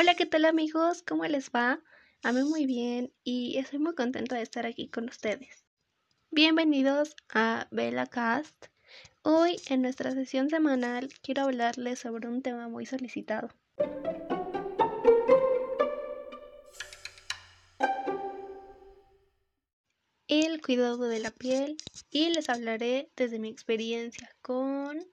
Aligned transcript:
Hola, 0.00 0.14
¿qué 0.14 0.26
tal 0.26 0.44
amigos? 0.44 1.02
¿Cómo 1.02 1.24
les 1.24 1.50
va? 1.50 1.82
A 2.22 2.30
mí 2.30 2.44
muy 2.44 2.66
bien 2.66 3.12
y 3.24 3.58
estoy 3.58 3.80
muy 3.80 3.96
contenta 3.96 4.36
de 4.36 4.42
estar 4.42 4.64
aquí 4.64 4.88
con 4.88 5.08
ustedes. 5.08 5.64
Bienvenidos 6.30 7.16
a 7.34 7.66
Bella 7.72 8.06
Cast. 8.06 8.66
Hoy 9.22 9.56
en 9.68 9.82
nuestra 9.82 10.12
sesión 10.12 10.50
semanal 10.50 11.08
quiero 11.20 11.42
hablarles 11.42 11.98
sobre 11.98 12.28
un 12.28 12.42
tema 12.42 12.68
muy 12.68 12.86
solicitado. 12.86 13.48
El 20.28 20.62
cuidado 20.62 21.08
de 21.08 21.18
la 21.18 21.32
piel 21.32 21.76
y 22.08 22.30
les 22.30 22.48
hablaré 22.48 23.10
desde 23.16 23.40
mi 23.40 23.48
experiencia 23.48 24.30
con 24.42 25.04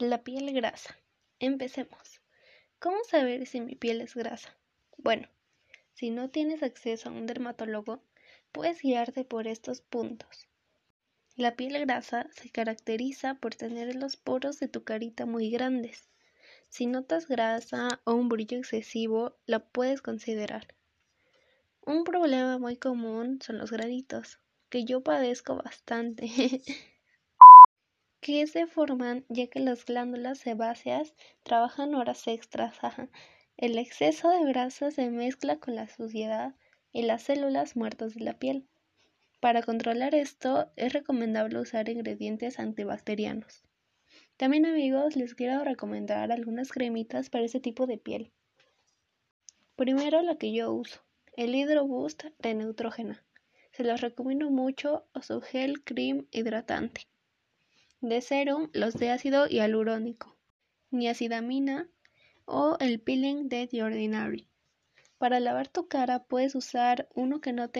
la 0.00 0.24
piel 0.24 0.52
grasa. 0.52 0.98
Empecemos. 1.44 2.22
¿Cómo 2.78 3.04
saber 3.04 3.46
si 3.46 3.60
mi 3.60 3.74
piel 3.74 4.00
es 4.00 4.14
grasa? 4.14 4.56
Bueno, 4.96 5.28
si 5.92 6.08
no 6.08 6.30
tienes 6.30 6.62
acceso 6.62 7.10
a 7.10 7.12
un 7.12 7.26
dermatólogo, 7.26 8.02
puedes 8.50 8.80
guiarte 8.80 9.26
por 9.26 9.46
estos 9.46 9.82
puntos. 9.82 10.48
La 11.36 11.54
piel 11.54 11.78
grasa 11.80 12.28
se 12.32 12.48
caracteriza 12.48 13.34
por 13.34 13.56
tener 13.56 13.94
los 13.94 14.16
poros 14.16 14.58
de 14.58 14.68
tu 14.68 14.84
carita 14.84 15.26
muy 15.26 15.50
grandes. 15.50 16.08
Si 16.70 16.86
notas 16.86 17.28
grasa 17.28 18.00
o 18.04 18.14
un 18.14 18.30
brillo 18.30 18.56
excesivo, 18.56 19.36
la 19.44 19.58
puedes 19.58 20.00
considerar. 20.00 20.74
Un 21.82 22.04
problema 22.04 22.56
muy 22.56 22.78
común 22.78 23.38
son 23.42 23.58
los 23.58 23.70
granitos, 23.70 24.38
que 24.70 24.86
yo 24.86 25.02
padezco 25.02 25.56
bastante. 25.56 26.26
que 28.24 28.46
se 28.46 28.66
forman 28.66 29.26
ya 29.28 29.48
que 29.48 29.60
las 29.60 29.84
glándulas 29.84 30.38
sebáceas 30.38 31.14
trabajan 31.42 31.94
horas 31.94 32.26
extras. 32.26 32.78
El 33.58 33.76
exceso 33.76 34.30
de 34.30 34.46
grasa 34.46 34.90
se 34.90 35.10
mezcla 35.10 35.58
con 35.58 35.74
la 35.74 35.88
suciedad 35.90 36.54
y 36.90 37.02
las 37.02 37.24
células 37.24 37.76
muertas 37.76 38.14
de 38.14 38.24
la 38.24 38.38
piel. 38.38 38.66
Para 39.40 39.62
controlar 39.62 40.14
esto 40.14 40.72
es 40.76 40.94
recomendable 40.94 41.60
usar 41.60 41.90
ingredientes 41.90 42.58
antibacterianos. 42.58 43.62
También 44.38 44.64
amigos 44.64 45.16
les 45.16 45.34
quiero 45.34 45.62
recomendar 45.62 46.32
algunas 46.32 46.72
cremitas 46.72 47.28
para 47.28 47.44
ese 47.44 47.60
tipo 47.60 47.86
de 47.86 47.98
piel. 47.98 48.32
Primero 49.76 50.22
la 50.22 50.38
que 50.38 50.50
yo 50.50 50.72
uso, 50.72 51.02
el 51.36 51.54
Hydro 51.54 51.86
Boost 51.86 52.24
de 52.38 52.54
Neutrógena. 52.54 53.22
Se 53.72 53.84
los 53.84 54.00
recomiendo 54.00 54.48
mucho 54.48 55.04
o 55.12 55.20
su 55.20 55.42
gel 55.42 55.84
cream 55.84 56.26
hidratante 56.30 57.02
de 58.08 58.20
serum 58.20 58.68
los 58.74 58.94
de 58.94 59.10
ácido 59.10 59.46
hialurónico, 59.46 60.36
niacidamina 60.90 61.88
o 62.44 62.76
el 62.78 63.00
peeling 63.00 63.48
de 63.48 63.66
The 63.66 63.82
Ordinary. 63.82 64.46
Para 65.16 65.40
lavar 65.40 65.68
tu 65.68 65.88
cara 65.88 66.24
puedes 66.24 66.54
usar 66.54 67.08
uno 67.14 67.40
que, 67.40 67.54
no 67.54 67.70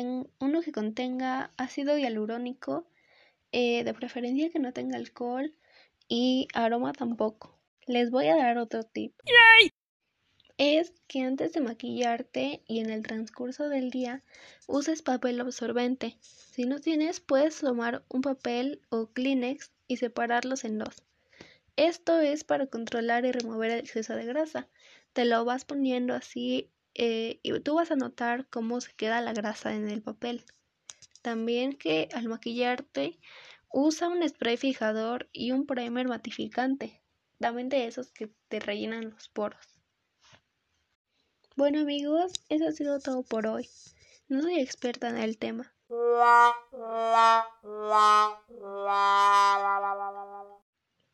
uno 0.40 0.62
que 0.62 0.72
contenga 0.72 1.50
ácido 1.58 1.98
hialurónico, 1.98 2.86
eh, 3.52 3.84
de 3.84 3.92
preferencia 3.92 4.50
que 4.50 4.58
no 4.58 4.72
tenga 4.72 4.96
alcohol 4.96 5.54
y 6.08 6.48
aroma 6.54 6.94
tampoco. 6.94 7.58
Les 7.86 8.10
voy 8.10 8.28
a 8.28 8.36
dar 8.36 8.56
otro 8.56 8.82
tip. 8.82 9.12
Es 10.56 10.94
que 11.06 11.20
antes 11.20 11.52
de 11.52 11.60
maquillarte 11.60 12.62
y 12.66 12.78
en 12.78 12.88
el 12.88 13.02
transcurso 13.02 13.68
del 13.68 13.90
día 13.90 14.22
uses 14.66 15.02
papel 15.02 15.40
absorbente. 15.40 16.16
Si 16.20 16.64
no 16.64 16.78
tienes, 16.78 17.20
puedes 17.20 17.60
tomar 17.60 18.04
un 18.08 18.22
papel 18.22 18.80
o 18.88 19.08
Kleenex 19.08 19.73
y 19.86 19.96
separarlos 19.96 20.64
en 20.64 20.78
dos. 20.78 21.02
Esto 21.76 22.20
es 22.20 22.44
para 22.44 22.66
controlar 22.68 23.24
y 23.24 23.32
remover 23.32 23.70
el 23.72 23.80
exceso 23.80 24.14
de 24.14 24.24
grasa. 24.24 24.68
Te 25.12 25.24
lo 25.24 25.44
vas 25.44 25.64
poniendo 25.64 26.14
así 26.14 26.70
eh, 26.94 27.40
y 27.42 27.58
tú 27.60 27.74
vas 27.74 27.90
a 27.90 27.96
notar 27.96 28.46
cómo 28.48 28.80
se 28.80 28.92
queda 28.92 29.20
la 29.20 29.32
grasa 29.32 29.74
en 29.74 29.88
el 29.88 30.00
papel. 30.02 30.44
También 31.22 31.72
que 31.72 32.08
al 32.12 32.28
maquillarte 32.28 33.18
usa 33.72 34.08
un 34.08 34.26
spray 34.28 34.56
fijador 34.56 35.28
y 35.32 35.50
un 35.50 35.66
primer 35.66 36.06
matificante. 36.06 37.02
También 37.40 37.68
de 37.68 37.86
esos 37.86 38.12
que 38.12 38.30
te 38.48 38.60
rellenan 38.60 39.10
los 39.10 39.28
poros. 39.28 39.80
Bueno 41.56 41.80
amigos, 41.80 42.32
eso 42.48 42.68
ha 42.68 42.72
sido 42.72 43.00
todo 43.00 43.24
por 43.24 43.46
hoy. 43.46 43.68
No 44.28 44.42
soy 44.42 44.60
experta 44.60 45.08
en 45.08 45.18
el 45.18 45.38
tema, 45.38 45.73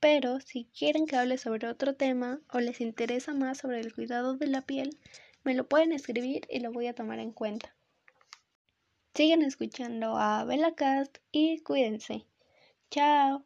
pero 0.00 0.40
si 0.40 0.64
quieren 0.76 1.06
que 1.06 1.16
hable 1.16 1.38
sobre 1.38 1.68
otro 1.68 1.94
tema 1.94 2.40
o 2.52 2.58
les 2.58 2.80
interesa 2.80 3.34
más 3.34 3.58
sobre 3.58 3.80
el 3.80 3.94
cuidado 3.94 4.36
de 4.36 4.46
la 4.46 4.62
piel, 4.62 4.98
me 5.44 5.54
lo 5.54 5.68
pueden 5.68 5.92
escribir 5.92 6.46
y 6.50 6.60
lo 6.60 6.72
voy 6.72 6.86
a 6.86 6.94
tomar 6.94 7.18
en 7.18 7.32
cuenta. 7.32 7.74
Sigan 9.14 9.42
escuchando 9.42 10.16
a 10.16 10.44
Bella 10.44 10.74
Cast 10.74 11.18
y 11.30 11.60
cuídense. 11.60 12.26
Chao. 12.90 13.44